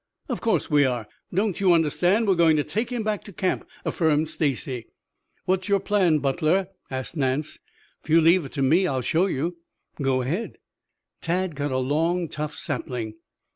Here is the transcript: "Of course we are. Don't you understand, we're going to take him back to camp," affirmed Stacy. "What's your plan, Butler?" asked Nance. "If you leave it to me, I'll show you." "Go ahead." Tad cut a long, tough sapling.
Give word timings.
"Of 0.29 0.41
course 0.41 0.67
we 0.67 0.83
are. 0.83 1.07
Don't 1.31 1.59
you 1.59 1.73
understand, 1.73 2.27
we're 2.27 2.33
going 2.33 2.57
to 2.57 2.63
take 2.63 2.89
him 2.89 3.03
back 3.03 3.23
to 3.25 3.31
camp," 3.31 3.67
affirmed 3.85 4.29
Stacy. 4.29 4.87
"What's 5.45 5.69
your 5.69 5.79
plan, 5.79 6.17
Butler?" 6.17 6.69
asked 6.89 7.15
Nance. 7.15 7.59
"If 8.03 8.09
you 8.09 8.19
leave 8.19 8.43
it 8.45 8.53
to 8.53 8.63
me, 8.63 8.87
I'll 8.87 9.01
show 9.01 9.27
you." 9.27 9.57
"Go 10.01 10.23
ahead." 10.23 10.57
Tad 11.21 11.55
cut 11.55 11.71
a 11.71 11.77
long, 11.77 12.29
tough 12.29 12.55
sapling. 12.55 13.13